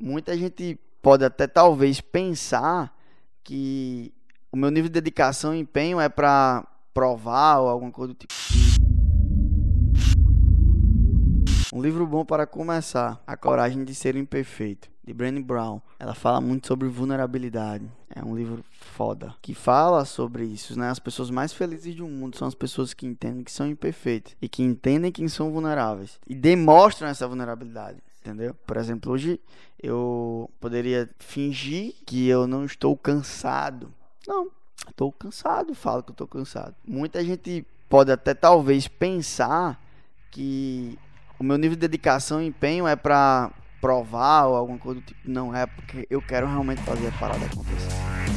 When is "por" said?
28.66-28.76